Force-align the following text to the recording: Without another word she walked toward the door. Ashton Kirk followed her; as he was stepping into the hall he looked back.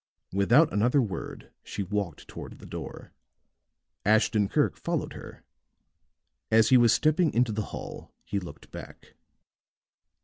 Without 0.33 0.73
another 0.73 0.99
word 0.99 1.51
she 1.63 1.83
walked 1.83 2.27
toward 2.27 2.57
the 2.57 2.65
door. 2.65 3.13
Ashton 4.03 4.49
Kirk 4.49 4.75
followed 4.75 5.13
her; 5.13 5.43
as 6.49 6.69
he 6.69 6.75
was 6.77 6.91
stepping 6.91 7.31
into 7.35 7.51
the 7.51 7.65
hall 7.69 8.11
he 8.23 8.39
looked 8.39 8.71
back. 8.71 9.13